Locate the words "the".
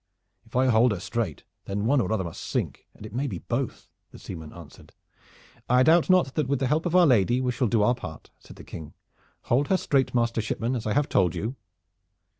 4.09-4.17, 6.57-6.65, 8.55-8.63